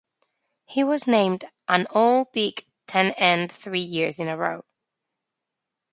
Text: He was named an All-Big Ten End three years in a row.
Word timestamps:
He 0.65 0.83
was 0.83 1.05
named 1.07 1.45
an 1.67 1.85
All-Big 1.91 2.65
Ten 2.87 3.11
End 3.17 3.51
three 3.51 3.81
years 3.81 4.17
in 4.17 4.27
a 4.27 4.35
row. 4.35 4.63